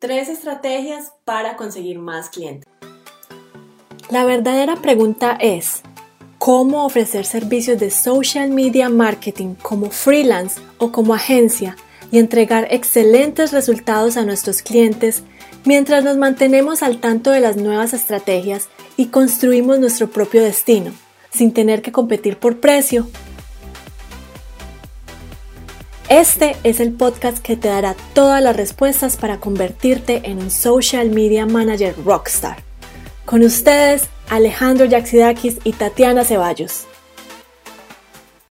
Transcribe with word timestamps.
Tres 0.00 0.30
estrategias 0.30 1.12
para 1.26 1.56
conseguir 1.56 1.98
más 1.98 2.30
clientes. 2.30 2.66
La 4.08 4.24
verdadera 4.24 4.76
pregunta 4.76 5.36
es, 5.38 5.82
¿cómo 6.38 6.86
ofrecer 6.86 7.26
servicios 7.26 7.78
de 7.78 7.90
social 7.90 8.48
media 8.48 8.88
marketing 8.88 9.56
como 9.60 9.90
freelance 9.90 10.58
o 10.78 10.90
como 10.90 11.12
agencia 11.12 11.76
y 12.10 12.18
entregar 12.18 12.66
excelentes 12.70 13.52
resultados 13.52 14.16
a 14.16 14.24
nuestros 14.24 14.62
clientes 14.62 15.22
mientras 15.66 16.02
nos 16.02 16.16
mantenemos 16.16 16.82
al 16.82 16.98
tanto 16.98 17.30
de 17.30 17.40
las 17.40 17.58
nuevas 17.58 17.92
estrategias 17.92 18.70
y 18.96 19.08
construimos 19.08 19.80
nuestro 19.80 20.08
propio 20.08 20.42
destino, 20.42 20.92
sin 21.30 21.52
tener 21.52 21.82
que 21.82 21.92
competir 21.92 22.38
por 22.38 22.58
precio 22.58 23.06
este 26.10 26.56
es 26.64 26.80
el 26.80 26.92
podcast 26.92 27.38
que 27.38 27.56
te 27.56 27.68
dará 27.68 27.94
todas 28.14 28.42
las 28.42 28.56
respuestas 28.56 29.16
para 29.16 29.38
convertirte 29.38 30.22
en 30.24 30.38
un 30.38 30.50
social 30.50 31.08
media 31.08 31.46
manager 31.46 31.94
rockstar. 32.04 32.64
Con 33.24 33.44
ustedes, 33.44 34.08
Alejandro 34.28 34.86
Yaxidakis 34.86 35.60
y 35.62 35.72
Tatiana 35.72 36.24
Ceballos. 36.24 36.88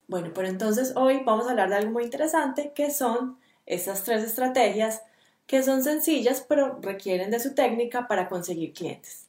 Bueno, 0.08 0.34
por 0.34 0.46
entonces 0.46 0.94
hoy 0.96 1.22
vamos 1.26 1.48
a 1.48 1.50
hablar 1.52 1.68
de 1.68 1.76
algo 1.76 1.92
muy 1.92 2.06
interesante 2.06 2.72
que 2.74 2.92
son 2.92 3.38
estas 3.66 4.06
tres 4.06 4.24
estrategias 4.24 5.02
que 5.46 5.62
son 5.62 5.84
sencillas 5.84 6.46
pero 6.48 6.80
requieren 6.82 7.30
de 7.30 7.42
su 7.42 7.56
técnica 7.56 8.08
para 8.08 8.30
conseguir 8.30 8.72
clientes. 8.72 9.28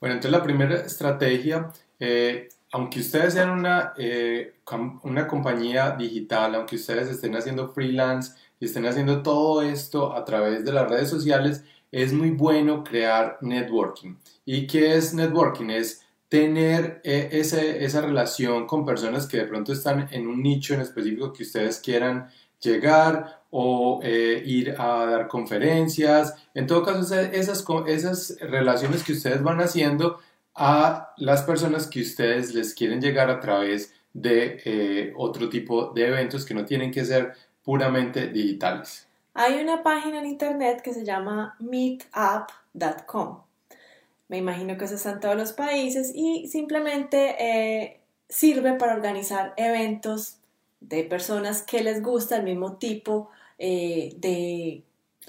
Bueno, 0.00 0.16
entonces 0.16 0.36
la 0.36 0.42
primera 0.42 0.74
estrategia 0.80 1.70
eh, 2.00 2.48
aunque 2.72 3.00
ustedes 3.00 3.34
sean 3.34 3.50
una, 3.50 3.94
eh, 3.96 4.54
una 5.02 5.26
compañía 5.26 5.92
digital, 5.92 6.54
aunque 6.54 6.76
ustedes 6.76 7.08
estén 7.08 7.36
haciendo 7.36 7.68
freelance 7.68 8.32
y 8.60 8.66
estén 8.66 8.86
haciendo 8.86 9.22
todo 9.22 9.62
esto 9.62 10.14
a 10.14 10.24
través 10.24 10.64
de 10.64 10.72
las 10.72 10.88
redes 10.88 11.08
sociales, 11.08 11.64
es 11.90 12.12
muy 12.12 12.30
bueno 12.30 12.84
crear 12.84 13.38
networking. 13.40 14.16
¿Y 14.44 14.66
qué 14.66 14.96
es 14.96 15.14
networking? 15.14 15.70
Es 15.70 16.02
tener 16.28 17.00
eh, 17.04 17.28
esa 17.32 18.00
relación 18.02 18.66
con 18.66 18.84
personas 18.84 19.26
que 19.26 19.38
de 19.38 19.46
pronto 19.46 19.72
están 19.72 20.08
en 20.10 20.26
un 20.26 20.42
nicho 20.42 20.74
en 20.74 20.82
específico 20.82 21.32
que 21.32 21.44
ustedes 21.44 21.80
quieran 21.80 22.28
llegar 22.60 23.42
o 23.50 24.00
eh, 24.02 24.42
ir 24.44 24.74
a 24.78 25.06
dar 25.06 25.28
conferencias. 25.28 26.34
En 26.54 26.66
todo 26.66 26.82
caso, 26.82 27.18
esas, 27.18 27.64
esas 27.86 28.36
relaciones 28.40 29.02
que 29.02 29.12
ustedes 29.12 29.42
van 29.42 29.60
haciendo 29.60 30.18
a 30.58 31.14
las 31.16 31.42
personas 31.42 31.86
que 31.86 32.02
ustedes 32.02 32.52
les 32.52 32.74
quieren 32.74 33.00
llegar 33.00 33.30
a 33.30 33.38
través 33.38 33.94
de 34.12 34.60
eh, 34.64 35.12
otro 35.16 35.48
tipo 35.48 35.92
de 35.92 36.08
eventos 36.08 36.44
que 36.44 36.54
no 36.54 36.64
tienen 36.64 36.90
que 36.90 37.04
ser 37.04 37.34
puramente 37.62 38.26
digitales. 38.28 39.06
Hay 39.34 39.60
una 39.62 39.84
página 39.84 40.18
en 40.18 40.26
internet 40.26 40.82
que 40.82 40.92
se 40.92 41.04
llama 41.04 41.54
meetup.com. 41.60 43.42
Me 44.26 44.38
imagino 44.38 44.76
que 44.76 44.86
eso 44.86 44.96
está 44.96 45.12
en 45.12 45.20
todos 45.20 45.36
los 45.36 45.52
países 45.52 46.10
y 46.14 46.48
simplemente 46.48 47.36
eh, 47.38 48.00
sirve 48.28 48.74
para 48.74 48.94
organizar 48.94 49.54
eventos 49.56 50.38
de 50.80 51.04
personas 51.04 51.62
que 51.62 51.82
les 51.84 52.02
gusta 52.02 52.36
el 52.36 52.42
mismo 52.42 52.76
tipo 52.78 53.30
eh, 53.58 54.12
de 54.16 54.82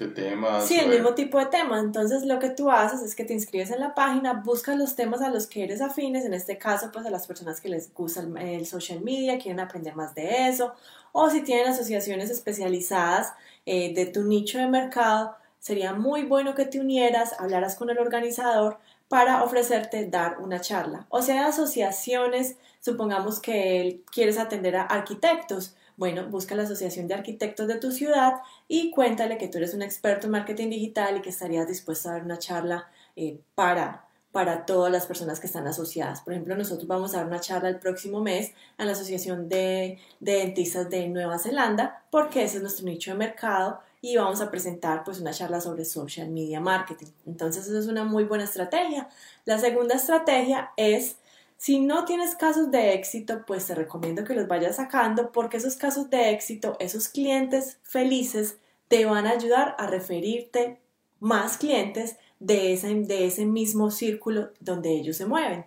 temas. 0.08 0.66
Sí, 0.66 0.78
el 0.78 0.88
mismo 0.88 1.14
tipo 1.14 1.38
de 1.38 1.46
tema. 1.46 1.78
Entonces 1.78 2.24
lo 2.24 2.38
que 2.38 2.50
tú 2.50 2.70
haces 2.70 3.02
es 3.02 3.14
que 3.14 3.24
te 3.24 3.32
inscribes 3.32 3.70
en 3.70 3.80
la 3.80 3.94
página, 3.94 4.34
buscas 4.44 4.76
los 4.76 4.96
temas 4.96 5.22
a 5.22 5.30
los 5.30 5.46
que 5.46 5.64
eres 5.64 5.80
afines, 5.80 6.24
en 6.24 6.34
este 6.34 6.58
caso 6.58 6.90
pues 6.92 7.06
a 7.06 7.10
las 7.10 7.26
personas 7.26 7.60
que 7.60 7.68
les 7.68 7.92
gusta 7.92 8.24
el, 8.40 8.66
social 8.66 9.00
media, 9.00 9.38
quieren 9.38 9.60
aprender 9.60 9.94
más 9.96 10.14
de 10.14 10.48
eso, 10.48 10.74
o 11.12 11.30
si 11.30 11.42
tienen 11.42 11.68
asociaciones 11.68 12.30
especializadas 12.30 13.32
eh, 13.66 13.94
de 13.94 14.06
tu 14.06 14.24
nicho 14.24 14.58
de 14.58 14.66
mercado, 14.66 15.36
sería 15.58 15.92
muy 15.92 16.22
bueno 16.24 16.54
que 16.54 16.64
te 16.64 16.80
unieras, 16.80 17.34
hablaras 17.38 17.76
con 17.76 17.90
el 17.90 17.98
organizador 17.98 18.78
para 19.08 19.42
ofrecerte 19.42 20.06
dar 20.06 20.38
una 20.38 20.60
charla. 20.60 21.06
O 21.08 21.20
sea, 21.20 21.48
asociaciones, 21.48 22.56
supongamos 22.80 23.40
que 23.40 24.02
quieres 24.12 24.38
atender 24.38 24.76
a 24.76 24.82
arquitectos, 24.82 25.74
bueno, 26.00 26.26
busca 26.30 26.54
la 26.54 26.62
Asociación 26.62 27.08
de 27.08 27.12
Arquitectos 27.12 27.68
de 27.68 27.74
tu 27.74 27.92
ciudad 27.92 28.36
y 28.68 28.90
cuéntale 28.90 29.36
que 29.36 29.48
tú 29.48 29.58
eres 29.58 29.74
un 29.74 29.82
experto 29.82 30.28
en 30.28 30.30
marketing 30.30 30.70
digital 30.70 31.18
y 31.18 31.20
que 31.20 31.28
estarías 31.28 31.68
dispuesto 31.68 32.08
a 32.08 32.12
dar 32.12 32.24
una 32.24 32.38
charla 32.38 32.88
eh, 33.16 33.38
para, 33.54 34.08
para 34.32 34.64
todas 34.64 34.90
las 34.90 35.04
personas 35.04 35.40
que 35.40 35.46
están 35.46 35.66
asociadas. 35.66 36.22
Por 36.22 36.32
ejemplo, 36.32 36.56
nosotros 36.56 36.88
vamos 36.88 37.12
a 37.12 37.18
dar 37.18 37.26
una 37.26 37.38
charla 37.38 37.68
el 37.68 37.78
próximo 37.78 38.22
mes 38.22 38.54
a 38.78 38.86
la 38.86 38.92
Asociación 38.92 39.50
de, 39.50 39.98
de 40.20 40.32
Dentistas 40.36 40.88
de 40.88 41.06
Nueva 41.06 41.38
Zelanda 41.38 42.02
porque 42.10 42.44
ese 42.44 42.56
es 42.56 42.62
nuestro 42.62 42.86
nicho 42.86 43.10
de 43.10 43.18
mercado 43.18 43.80
y 44.00 44.16
vamos 44.16 44.40
a 44.40 44.50
presentar 44.50 45.04
pues 45.04 45.20
una 45.20 45.34
charla 45.34 45.60
sobre 45.60 45.84
social 45.84 46.30
media 46.30 46.60
marketing. 46.60 47.08
Entonces, 47.26 47.66
eso 47.66 47.78
es 47.78 47.88
una 47.88 48.04
muy 48.04 48.24
buena 48.24 48.44
estrategia. 48.44 49.10
La 49.44 49.58
segunda 49.58 49.96
estrategia 49.96 50.70
es 50.78 51.16
si 51.60 51.78
no 51.78 52.06
tienes 52.06 52.36
casos 52.36 52.70
de 52.70 52.94
éxito, 52.94 53.44
pues 53.46 53.66
te 53.66 53.74
recomiendo 53.74 54.24
que 54.24 54.32
los 54.32 54.48
vayas 54.48 54.76
sacando 54.76 55.30
porque 55.30 55.58
esos 55.58 55.76
casos 55.76 56.08
de 56.08 56.30
éxito, 56.30 56.74
esos 56.80 57.08
clientes 57.08 57.78
felices, 57.82 58.56
te 58.88 59.04
van 59.04 59.26
a 59.26 59.32
ayudar 59.32 59.76
a 59.78 59.86
referirte 59.86 60.80
más 61.18 61.58
clientes 61.58 62.16
de 62.38 62.72
ese, 62.72 62.94
de 62.94 63.26
ese 63.26 63.44
mismo 63.44 63.90
círculo 63.90 64.52
donde 64.58 64.90
ellos 64.90 65.18
se 65.18 65.26
mueven. 65.26 65.66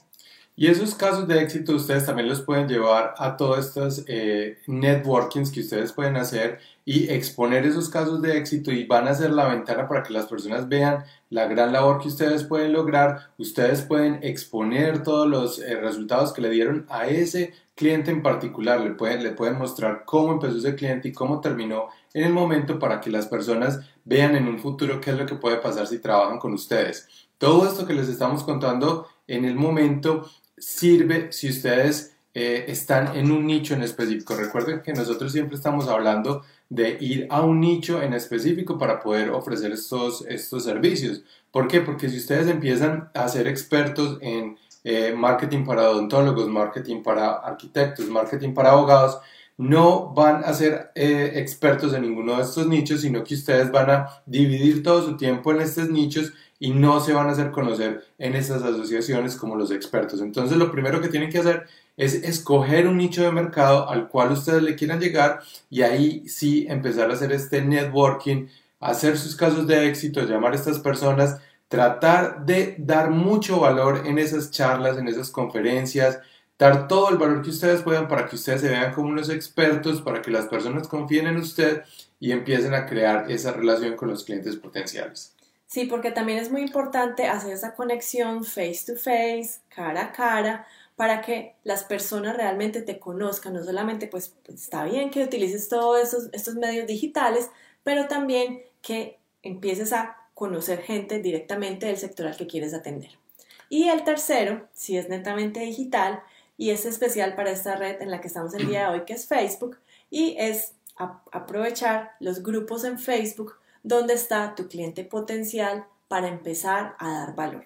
Y 0.56 0.68
esos 0.68 0.94
casos 0.94 1.28
de 1.28 1.42
éxito 1.42 1.76
ustedes 1.76 2.06
también 2.06 2.30
los 2.30 2.42
pueden 2.42 2.68
llevar 2.68 3.16
a 3.18 3.36
todos 3.36 3.58
estos 3.58 4.04
eh, 4.06 4.60
networkings 4.68 5.52
que 5.52 5.62
ustedes 5.62 5.92
pueden 5.92 6.16
hacer 6.16 6.60
y 6.86 7.10
exponer 7.10 7.66
esos 7.66 7.90
casos 7.90 8.22
de 8.22 8.38
éxito 8.38 8.72
y 8.72 8.86
van 8.86 9.08
a 9.08 9.16
ser 9.16 9.32
la 9.32 9.48
ventana 9.48 9.88
para 9.88 10.04
que 10.04 10.14
las 10.14 10.28
personas 10.28 10.70
vean 10.70 11.06
la 11.32 11.48
gran 11.48 11.74
labor 11.74 12.00
que 12.00 12.08
ustedes 12.08 12.44
pueden 12.44 12.72
lograr. 12.72 13.32
Ustedes 13.40 13.82
pueden 13.82 14.20
exponer 14.22 15.02
todos 15.02 15.28
los 15.28 15.58
eh, 15.58 15.76
resultados 15.76 16.32
que 16.34 16.42
le 16.42 16.52
dieron 16.52 16.86
a 16.88 17.08
ese 17.08 17.56
cliente 17.74 18.12
en 18.12 18.22
particular. 18.22 18.80
Le 18.80 18.92
pueden, 18.92 19.24
le 19.24 19.32
pueden 19.32 19.58
mostrar 19.58 20.04
cómo 20.06 20.34
empezó 20.34 20.58
ese 20.60 20.76
cliente 20.76 21.08
y 21.08 21.14
cómo 21.14 21.42
terminó 21.42 21.88
en 22.14 22.26
el 22.26 22.34
momento 22.34 22.78
para 22.78 23.02
que 23.02 23.10
las 23.10 23.26
personas 23.26 23.80
vean 24.06 24.36
en 24.36 24.48
un 24.48 24.60
futuro 24.60 25.02
qué 25.02 25.10
es 25.10 25.18
lo 25.18 25.26
que 25.26 25.34
puede 25.34 25.58
pasar 25.58 25.88
si 25.88 25.98
trabajan 25.98 26.38
con 26.38 26.54
ustedes. 26.54 27.08
Todo 27.40 27.66
esto 27.68 27.88
que 27.88 27.96
les 27.96 28.08
estamos 28.08 28.44
contando 28.44 29.08
en 29.28 29.46
el 29.46 29.56
momento 29.56 30.30
sirve 30.64 31.32
si 31.32 31.50
ustedes 31.50 32.16
eh, 32.34 32.66
están 32.68 33.16
en 33.16 33.32
un 33.32 33.46
nicho 33.46 33.74
en 33.74 33.84
específico. 33.84 34.36
Recuerden 34.36 34.82
que 34.82 34.94
nosotros 34.94 35.32
siempre 35.32 35.56
estamos 35.56 35.88
hablando 35.88 36.44
de 36.70 36.98
ir 37.00 37.28
a 37.30 37.42
un 37.42 37.60
nicho 37.60 38.02
en 38.02 38.14
específico 38.14 38.78
para 38.78 39.00
poder 39.00 39.30
ofrecer 39.30 39.72
estos, 39.72 40.26
estos 40.28 40.64
servicios. 40.64 41.24
¿Por 41.52 41.68
qué? 41.68 41.82
Porque 41.82 42.10
si 42.10 42.18
ustedes 42.18 42.48
empiezan 42.48 43.10
a 43.14 43.28
ser 43.28 43.48
expertos 43.48 44.18
en 44.22 44.58
eh, 44.84 45.14
marketing 45.16 45.66
para 45.66 45.90
odontólogos, 45.90 46.48
marketing 46.48 47.04
para 47.04 47.34
arquitectos, 47.34 48.08
marketing 48.08 48.54
para 48.54 48.72
abogados, 48.72 49.20
no 49.58 50.14
van 50.14 50.44
a 50.44 50.54
ser 50.54 50.92
eh, 50.96 51.34
expertos 51.36 51.94
en 51.94 52.02
ninguno 52.02 52.38
de 52.38 52.44
estos 52.44 52.66
nichos, 52.68 53.02
sino 53.02 53.24
que 53.24 53.36
ustedes 53.36 53.72
van 53.72 53.90
a 53.92 54.08
dividir 54.26 54.82
todo 54.82 55.04
su 55.06 55.16
tiempo 55.18 55.52
en 55.52 55.62
estos 55.62 55.90
nichos 55.90 56.34
y 56.64 56.72
no 56.72 57.02
se 57.02 57.12
van 57.12 57.28
a 57.28 57.32
hacer 57.34 57.52
conocer 57.52 58.06
en 58.18 58.36
estas 58.36 58.64
asociaciones 58.64 59.36
como 59.36 59.58
los 59.58 59.70
expertos. 59.70 60.22
Entonces 60.22 60.58
lo 60.58 60.72
primero 60.72 61.02
que 61.02 61.10
tienen 61.10 61.30
que 61.30 61.40
hacer 61.40 61.66
es 61.98 62.14
escoger 62.14 62.88
un 62.88 62.96
nicho 62.96 63.22
de 63.22 63.34
mercado 63.34 63.90
al 63.90 64.08
cual 64.08 64.32
ustedes 64.32 64.64
le 64.64 64.78
quieran 64.78 65.02
llegar 65.02 65.42
y 65.70 65.82
ahí 65.82 66.26
sí 66.30 66.66
empezar 66.70 67.10
a 67.10 67.16
hacer 67.16 67.34
este 67.34 67.62
networking, 67.62 68.48
hacer 68.80 69.18
sus 69.18 69.36
casos 69.36 69.68
de 69.68 69.90
éxito, 69.90 70.22
llamar 70.22 70.54
a 70.54 70.56
estas 70.56 70.80
personas, 70.80 71.38
tratar 71.68 72.46
de 72.46 72.76
dar 72.80 73.10
mucho 73.10 73.60
valor 73.60 74.04
en 74.06 74.18
esas 74.18 74.50
charlas, 74.50 74.98
en 74.98 75.10
esas 75.10 75.32
conferencias, 75.32 76.22
dar 76.58 76.88
todo 76.88 77.10
el 77.10 77.18
valor 77.18 77.42
que 77.42 77.50
ustedes 77.50 77.82
puedan 77.82 78.08
para 78.08 78.26
que 78.26 78.38
ustedes 78.38 78.62
se 78.62 78.70
vean 78.70 78.94
como 78.94 79.10
unos 79.10 79.28
expertos, 79.28 80.02
para 80.02 80.22
que 80.22 80.32
las 80.32 80.46
personas 80.46 80.88
confíen 80.88 81.28
en 81.28 81.36
usted 81.36 81.84
y 82.22 82.32
empiecen 82.32 82.74
a 82.74 82.86
crear 82.86 83.30
esa 83.30 83.52
relación 83.52 83.98
con 83.98 84.08
los 84.08 84.24
clientes 84.24 84.56
potenciales. 84.56 85.34
Sí, 85.74 85.86
porque 85.86 86.12
también 86.12 86.38
es 86.38 86.52
muy 86.52 86.62
importante 86.62 87.26
hacer 87.26 87.52
esa 87.52 87.74
conexión 87.74 88.44
face 88.44 88.84
to 88.86 88.94
face, 88.96 89.60
cara 89.70 90.04
a 90.04 90.12
cara, 90.12 90.68
para 90.96 91.22
que 91.22 91.56
las 91.64 91.84
personas 91.84 92.38
realmente 92.38 92.84
te 92.84 93.00
conozcan. 93.00 93.56
No 93.56 93.64
solamente, 93.64 94.06
pues, 94.06 94.36
está 94.48 94.84
bien 94.84 95.10
que 95.10 95.24
utilices 95.24 95.70
todos 95.70 96.00
esos, 96.00 96.30
estos 96.32 96.54
medios 96.54 96.86
digitales, 96.86 97.50
pero 97.82 98.08
también 98.08 98.62
que 98.84 99.18
empieces 99.42 99.94
a 99.94 100.18
conocer 100.36 100.84
gente 100.84 101.18
directamente 101.18 101.88
del 101.88 101.98
sector 101.98 102.28
al 102.28 102.38
que 102.38 102.46
quieres 102.46 102.76
atender. 102.76 103.10
Y 103.68 103.90
el 103.90 104.04
tercero, 104.04 104.68
si 104.74 104.96
es 104.96 105.10
netamente 105.10 105.62
digital, 105.62 106.22
y 106.56 106.70
es 106.70 106.86
especial 106.86 107.34
para 107.34 107.50
esta 107.50 107.78
red 107.78 108.00
en 108.00 108.12
la 108.12 108.22
que 108.22 108.28
estamos 108.28 108.54
el 108.54 108.68
día 108.68 108.82
de 108.82 109.00
hoy, 109.00 109.06
que 109.06 109.14
es 109.14 109.26
Facebook, 109.26 109.80
y 110.12 110.36
es 110.38 110.76
aprovechar 111.32 112.12
los 112.20 112.44
grupos 112.44 112.84
en 112.84 113.00
Facebook 113.00 113.56
dónde 113.84 114.14
está 114.14 114.56
tu 114.56 114.68
cliente 114.68 115.04
potencial 115.04 115.86
para 116.08 116.28
empezar 116.28 116.96
a 117.00 117.12
dar 117.12 117.36
valor. 117.36 117.66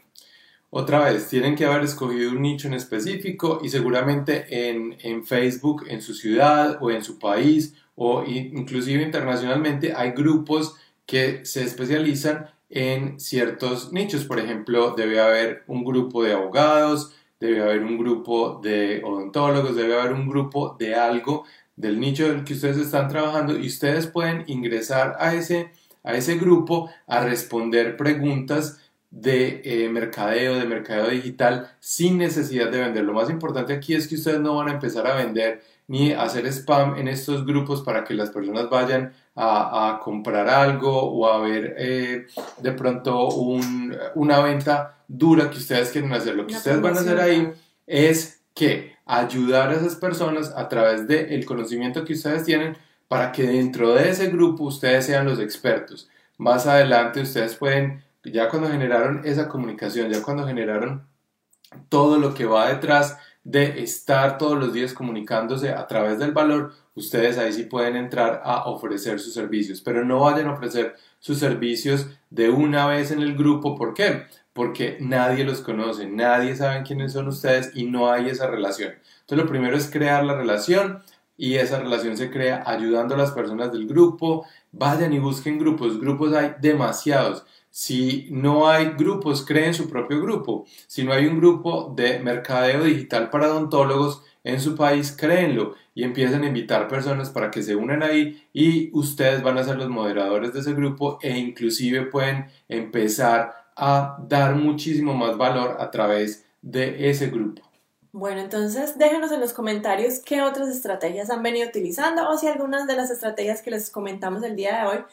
Otra 0.69 0.99
vez, 1.05 1.29
tienen 1.29 1.55
que 1.55 1.65
haber 1.65 1.83
escogido 1.83 2.31
un 2.31 2.41
nicho 2.41 2.67
en 2.67 2.73
específico 2.73 3.59
y 3.63 3.69
seguramente 3.69 4.69
en, 4.69 4.97
en 4.99 5.25
Facebook, 5.25 5.85
en 5.87 6.01
su 6.01 6.13
ciudad 6.13 6.77
o 6.81 6.91
en 6.91 7.03
su 7.03 7.17
país 7.17 7.73
o 7.95 8.23
inclusive 8.25 9.01
internacionalmente 9.01 9.91
hay 9.93 10.11
grupos 10.11 10.75
que 11.05 11.45
se 11.45 11.63
especializan 11.63 12.47
en 12.69 13.19
ciertos 13.19 13.91
nichos. 13.91 14.25
Por 14.25 14.39
ejemplo, 14.39 14.93
debe 14.95 15.19
haber 15.19 15.63
un 15.67 15.83
grupo 15.83 16.23
de 16.23 16.33
abogados, 16.33 17.13
debe 17.39 17.61
haber 17.61 17.83
un 17.83 17.97
grupo 17.97 18.59
de 18.61 19.01
odontólogos, 19.03 19.75
debe 19.75 19.99
haber 19.99 20.13
un 20.13 20.27
grupo 20.27 20.75
de 20.77 20.95
algo 20.95 21.45
del 21.75 21.99
nicho 21.99 22.25
en 22.27 22.39
el 22.39 22.43
que 22.43 22.53
ustedes 22.53 22.77
están 22.77 23.07
trabajando 23.07 23.57
y 23.57 23.67
ustedes 23.67 24.07
pueden 24.07 24.43
ingresar 24.47 25.15
a 25.19 25.33
ese, 25.33 25.71
a 26.07 26.15
ese 26.15 26.37
grupo 26.37 26.89
a 27.05 27.19
responder 27.19 27.97
preguntas 27.97 28.79
de 29.09 29.61
eh, 29.63 29.89
mercadeo, 29.89 30.55
de 30.55 30.65
mercadeo 30.65 31.09
digital 31.09 31.69
sin 31.79 32.17
necesidad 32.17 32.71
de 32.71 32.79
vender. 32.79 33.03
Lo 33.03 33.13
más 33.13 33.29
importante 33.29 33.73
aquí 33.73 33.93
es 33.93 34.07
que 34.07 34.15
ustedes 34.15 34.39
no 34.39 34.55
van 34.55 34.69
a 34.69 34.73
empezar 34.73 35.05
a 35.05 35.15
vender 35.15 35.61
ni 35.87 36.13
hacer 36.13 36.45
spam 36.47 36.97
en 36.97 37.09
estos 37.09 37.45
grupos 37.45 37.81
para 37.81 38.05
que 38.05 38.13
las 38.13 38.29
personas 38.29 38.69
vayan 38.69 39.13
a, 39.35 39.99
comprar 40.03 40.47
algo 40.47 40.91
o 40.91 41.27
a 41.27 41.39
ver 41.39 41.75
eh, 41.77 42.25
de 42.61 42.71
pronto 42.71 43.27
una 44.15 44.39
venta 44.39 45.03
dura 45.07 45.49
que 45.49 45.57
ustedes 45.57 45.91
quieren 45.91 46.13
hacer. 46.13 46.35
Lo 46.35 46.47
que 46.47 46.55
ustedes 46.55 46.81
van 46.81 46.97
a 46.97 47.01
hacer 47.01 47.19
ahí 47.19 47.51
es 47.85 48.43
que 48.53 48.95
ayudar 49.05 49.69
a 49.69 49.75
esas 49.75 49.95
personas 49.95 50.53
a 50.55 50.67
través 50.69 51.07
del 51.07 51.45
conocimiento 51.45 52.03
que 52.03 52.13
ustedes 52.13 52.43
tienen 52.45 52.77
para 53.07 53.31
que 53.31 53.43
dentro 53.43 53.93
de 53.93 54.09
ese 54.09 54.27
grupo 54.27 54.65
ustedes 54.65 55.05
sean 55.05 55.25
los 55.25 55.39
expertos. 55.39 56.09
Más 56.37 56.67
adelante 56.67 57.21
ustedes 57.21 57.55
pueden, 57.55 58.03
ya 58.23 58.49
cuando 58.49 58.69
generaron 58.69 59.21
esa 59.23 59.47
comunicación, 59.47 60.11
ya 60.11 60.21
cuando 60.21 60.45
generaron 60.45 61.07
todo 61.89 62.17
lo 62.17 62.33
que 62.33 62.45
va 62.45 62.69
detrás 62.69 63.17
de 63.43 63.81
estar 63.81 64.37
todos 64.37 64.59
los 64.59 64.73
días 64.73 64.93
comunicándose 64.93 65.71
a 65.71 65.87
través 65.87 66.19
del 66.19 66.33
valor, 66.33 66.73
ustedes 66.95 67.37
ahí 67.37 67.53
sí 67.53 67.63
pueden 67.63 67.95
entrar 67.95 68.41
a 68.43 68.65
ofrecer 68.65 69.19
sus 69.19 69.33
servicios, 69.33 69.79
pero 69.81 70.03
no 70.03 70.19
vayan 70.19 70.47
a 70.47 70.53
ofrecer 70.53 70.95
sus 71.19 71.39
servicios 71.39 72.07
de 72.29 72.49
una 72.49 72.87
vez 72.87 73.11
en 73.11 73.21
el 73.21 73.37
grupo. 73.37 73.75
¿Por 73.75 73.93
qué? 73.93 74.25
Porque 74.51 74.97
nadie 74.99 75.45
los 75.45 75.61
conoce, 75.61 76.07
nadie 76.07 76.55
sabe 76.55 76.83
quiénes 76.83 77.13
son 77.13 77.27
ustedes 77.27 77.71
y 77.73 77.85
no 77.85 78.11
hay 78.11 78.29
esa 78.29 78.47
relación. 78.47 78.95
Entonces 79.21 79.45
lo 79.45 79.49
primero 79.49 79.77
es 79.77 79.89
crear 79.89 80.23
la 80.25 80.35
relación 80.35 81.03
y 81.37 81.55
esa 81.55 81.79
relación 81.79 82.17
se 82.17 82.31
crea 82.31 82.63
ayudando 82.65 83.15
a 83.15 83.17
las 83.17 83.31
personas 83.31 83.71
del 83.71 83.87
grupo. 83.87 84.45
Vayan 84.71 85.13
y 85.13 85.19
busquen 85.19 85.59
grupos, 85.59 85.99
grupos 85.99 86.33
hay 86.33 86.55
demasiados. 86.59 87.45
Si 87.69 88.27
no 88.31 88.67
hay 88.67 88.93
grupos, 88.97 89.45
creen 89.45 89.73
su 89.73 89.87
propio 89.87 90.19
grupo. 90.19 90.65
Si 90.87 91.03
no 91.03 91.13
hay 91.13 91.27
un 91.27 91.37
grupo 91.37 91.93
de 91.95 92.19
mercadeo 92.19 92.83
digital 92.83 93.29
para 93.29 93.47
odontólogos, 93.47 94.23
en 94.47 94.61
su 94.61 94.75
país, 94.75 95.11
créenlo 95.11 95.75
y 95.93 96.03
empiecen 96.03 96.43
a 96.43 96.47
invitar 96.47 96.87
personas 96.87 97.29
para 97.29 97.51
que 97.51 97.61
se 97.61 97.75
unan 97.75 98.01
ahí 98.01 98.47
y 98.53 98.89
ustedes 98.97 99.43
van 99.43 99.57
a 99.57 99.63
ser 99.63 99.77
los 99.77 99.89
moderadores 99.89 100.53
de 100.53 100.61
ese 100.61 100.73
grupo 100.73 101.19
e 101.21 101.37
inclusive 101.37 102.03
pueden 102.03 102.45
empezar 102.69 103.53
a 103.75 104.17
dar 104.25 104.55
muchísimo 104.55 105.13
más 105.13 105.37
valor 105.37 105.75
a 105.81 105.91
través 105.91 106.45
de 106.61 107.09
ese 107.09 107.27
grupo. 107.29 107.61
Bueno, 108.17 108.41
entonces 108.41 108.97
déjenos 108.97 109.31
en 109.31 109.39
los 109.39 109.53
comentarios 109.53 110.17
qué 110.19 110.41
otras 110.41 110.69
estrategias 110.69 111.29
han 111.29 111.43
venido 111.43 111.67
utilizando 111.69 112.27
o 112.27 112.35
si 112.35 112.47
algunas 112.47 112.87
de 112.87 112.95
las 112.95 113.11
estrategias 113.11 113.61
que 113.61 113.69
les 113.69 113.91
comentamos 113.91 114.41
el 114.41 114.55
día 114.55 114.81
de 114.81 114.87
hoy 114.87 115.05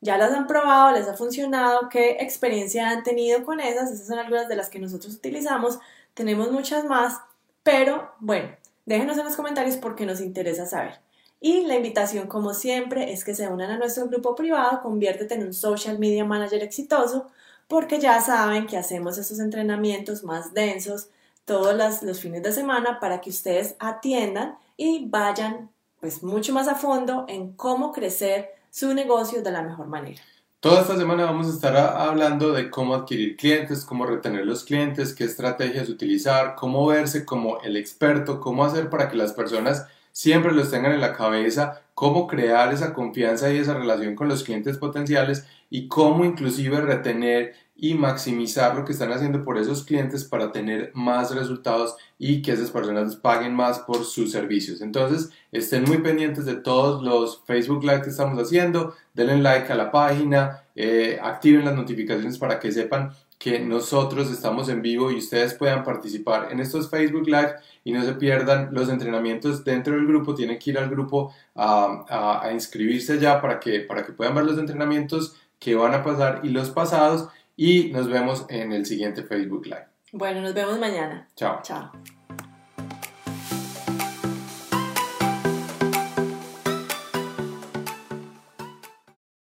ya 0.00 0.16
las 0.16 0.32
han 0.32 0.46
probado, 0.46 0.96
les 0.96 1.08
ha 1.08 1.16
funcionado, 1.16 1.88
qué 1.88 2.18
experiencia 2.20 2.90
han 2.90 3.02
tenido 3.02 3.44
con 3.44 3.58
esas. 3.58 3.90
Esas 3.90 4.06
son 4.06 4.20
algunas 4.20 4.48
de 4.48 4.54
las 4.54 4.68
que 4.68 4.78
nosotros 4.78 5.14
utilizamos. 5.14 5.80
Tenemos 6.14 6.52
muchas 6.52 6.84
más, 6.84 7.18
pero 7.64 8.12
bueno, 8.20 8.50
Déjenos 8.84 9.16
en 9.18 9.24
los 9.24 9.36
comentarios 9.36 9.76
porque 9.76 10.06
nos 10.06 10.20
interesa 10.20 10.66
saber. 10.66 11.00
Y 11.40 11.62
la 11.66 11.76
invitación, 11.76 12.28
como 12.28 12.54
siempre, 12.54 13.12
es 13.12 13.24
que 13.24 13.34
se 13.34 13.48
unan 13.48 13.70
a 13.70 13.78
nuestro 13.78 14.06
grupo 14.06 14.34
privado, 14.34 14.82
conviértete 14.82 15.34
en 15.34 15.44
un 15.44 15.54
social 15.54 15.98
media 15.98 16.24
manager 16.24 16.62
exitoso, 16.62 17.26
porque 17.68 18.00
ya 18.00 18.20
saben 18.20 18.66
que 18.66 18.76
hacemos 18.76 19.18
estos 19.18 19.38
entrenamientos 19.40 20.24
más 20.24 20.52
densos 20.54 21.08
todos 21.44 22.02
los, 22.02 22.20
fines 22.20 22.42
de 22.42 22.52
semana 22.52 23.00
para 23.00 23.20
que 23.20 23.30
ustedes 23.30 23.76
atiendan 23.78 24.56
y 24.76 25.08
vayan 25.08 25.70
pues 26.00 26.22
mucho 26.22 26.52
más 26.52 26.68
a 26.68 26.74
fondo 26.74 27.24
en 27.28 27.52
cómo 27.54 27.92
crecer 27.92 28.50
su 28.70 28.94
negocio 28.94 29.42
de 29.42 29.50
la 29.50 29.62
mejor 29.62 29.86
manera. 29.86 30.20
Toda 30.60 30.82
esta 30.82 30.96
semana 30.96 31.24
vamos 31.24 31.48
a 31.48 31.50
estar 31.50 31.76
hablando 31.76 32.52
de 32.52 32.70
cómo 32.70 32.94
adquirir 32.94 33.36
clientes, 33.36 33.84
cómo 33.84 34.06
retener 34.06 34.46
los 34.46 34.64
clientes, 34.64 35.12
qué 35.12 35.24
estrategias 35.24 35.88
utilizar, 35.88 36.54
cómo 36.54 36.86
verse 36.86 37.24
como 37.24 37.60
el 37.62 37.76
experto, 37.76 38.40
cómo 38.40 38.64
hacer 38.64 38.88
para 38.88 39.08
que 39.08 39.16
las 39.16 39.32
personas 39.32 39.86
siempre 40.12 40.52
los 40.52 40.70
tengan 40.70 40.92
en 40.92 41.00
la 41.00 41.14
cabeza, 41.14 41.81
cómo 41.94 42.26
crear 42.26 42.72
esa 42.72 42.94
confianza 42.94 43.52
y 43.52 43.58
esa 43.58 43.74
relación 43.74 44.14
con 44.14 44.28
los 44.28 44.44
clientes 44.44 44.78
potenciales 44.78 45.46
y 45.70 45.88
cómo 45.88 46.24
inclusive 46.24 46.80
retener 46.80 47.54
y 47.74 47.94
maximizar 47.94 48.76
lo 48.76 48.84
que 48.84 48.92
están 48.92 49.10
haciendo 49.12 49.42
por 49.42 49.58
esos 49.58 49.84
clientes 49.84 50.24
para 50.24 50.52
tener 50.52 50.92
más 50.94 51.34
resultados 51.34 51.96
y 52.18 52.42
que 52.42 52.52
esas 52.52 52.70
personas 52.70 53.16
paguen 53.16 53.54
más 53.54 53.80
por 53.80 54.04
sus 54.04 54.30
servicios. 54.30 54.82
Entonces, 54.82 55.30
estén 55.50 55.84
muy 55.84 55.98
pendientes 55.98 56.44
de 56.44 56.54
todos 56.54 57.02
los 57.02 57.42
Facebook 57.44 57.82
Live 57.82 58.02
que 58.02 58.10
estamos 58.10 58.38
haciendo, 58.38 58.94
denle 59.14 59.38
like 59.38 59.72
a 59.72 59.74
la 59.74 59.90
página, 59.90 60.64
eh, 60.76 61.18
activen 61.20 61.64
las 61.64 61.74
notificaciones 61.74 62.38
para 62.38 62.60
que 62.60 62.70
sepan 62.70 63.12
que 63.42 63.58
nosotros 63.58 64.30
estamos 64.30 64.68
en 64.68 64.82
vivo 64.82 65.10
y 65.10 65.16
ustedes 65.16 65.54
puedan 65.54 65.82
participar 65.82 66.52
en 66.52 66.60
estos 66.60 66.88
Facebook 66.88 67.26
Live 67.26 67.54
y 67.82 67.90
no 67.90 68.04
se 68.04 68.12
pierdan 68.12 68.68
los 68.70 68.88
entrenamientos 68.88 69.64
dentro 69.64 69.96
del 69.96 70.06
grupo. 70.06 70.36
Tienen 70.36 70.60
que 70.60 70.70
ir 70.70 70.78
al 70.78 70.88
grupo 70.88 71.34
a, 71.56 72.40
a 72.40 72.52
inscribirse 72.52 73.18
ya 73.18 73.40
para 73.40 73.58
que, 73.58 73.80
para 73.80 74.06
que 74.06 74.12
puedan 74.12 74.36
ver 74.36 74.44
los 74.44 74.58
entrenamientos 74.58 75.34
que 75.58 75.74
van 75.74 75.92
a 75.92 76.04
pasar 76.04 76.40
y 76.44 76.50
los 76.50 76.70
pasados 76.70 77.30
y 77.56 77.90
nos 77.90 78.08
vemos 78.08 78.46
en 78.48 78.70
el 78.72 78.86
siguiente 78.86 79.24
Facebook 79.24 79.66
Live. 79.66 79.86
Bueno, 80.12 80.40
nos 80.40 80.54
vemos 80.54 80.78
mañana. 80.78 81.26
Chao. 81.34 81.60
Chao. 81.64 81.90